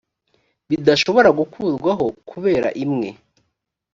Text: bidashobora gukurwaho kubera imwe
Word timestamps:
bidashobora 0.69 1.29
gukurwaho 1.39 2.05
kubera 2.29 2.67
imwe 2.83 3.09